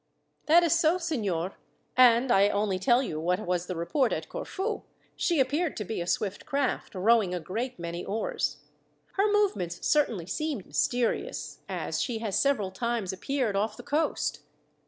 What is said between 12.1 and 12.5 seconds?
has